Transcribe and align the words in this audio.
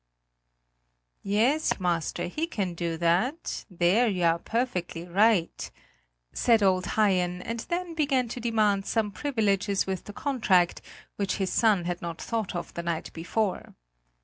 "Yes, 1.21 1.73
yes, 1.73 1.73
dikemaster, 1.73 2.25
he 2.27 2.47
can 2.47 2.73
do 2.73 2.97
that; 2.97 3.65
there 3.69 4.07
you 4.07 4.23
are 4.23 4.39
perfectly 4.39 5.05
right;" 5.07 5.69
said 6.33 6.63
old 6.63 6.87
Haien 6.97 7.39
and 7.43 7.59
then 7.69 7.93
began 7.93 8.27
to 8.29 8.39
demand 8.39 8.87
some 8.87 9.11
privileges 9.11 9.85
with 9.85 10.05
the 10.05 10.13
contract 10.13 10.81
which 11.17 11.35
his 11.35 11.51
son 11.51 11.85
had 11.85 12.01
not 12.01 12.19
thought 12.19 12.55
of 12.55 12.73
the 12.73 12.81
night 12.81 13.13
before. 13.13 13.75